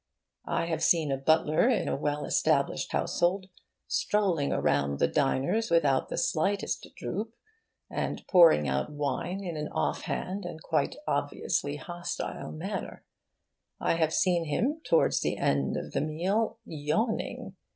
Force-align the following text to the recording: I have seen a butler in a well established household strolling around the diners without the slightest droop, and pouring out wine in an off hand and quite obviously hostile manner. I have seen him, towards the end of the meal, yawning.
I 0.47 0.65
have 0.65 0.81
seen 0.81 1.11
a 1.11 1.17
butler 1.17 1.69
in 1.69 1.87
a 1.87 1.95
well 1.95 2.25
established 2.25 2.91
household 2.91 3.49
strolling 3.87 4.51
around 4.51 4.97
the 4.97 5.07
diners 5.07 5.69
without 5.69 6.09
the 6.09 6.17
slightest 6.17 6.87
droop, 6.95 7.35
and 7.87 8.25
pouring 8.25 8.67
out 8.67 8.91
wine 8.91 9.43
in 9.43 9.55
an 9.57 9.67
off 9.67 10.01
hand 10.05 10.43
and 10.43 10.59
quite 10.63 10.95
obviously 11.07 11.75
hostile 11.75 12.51
manner. 12.51 13.05
I 13.79 13.93
have 13.97 14.11
seen 14.11 14.45
him, 14.45 14.81
towards 14.83 15.19
the 15.21 15.37
end 15.37 15.77
of 15.77 15.91
the 15.91 16.01
meal, 16.01 16.57
yawning. 16.65 17.55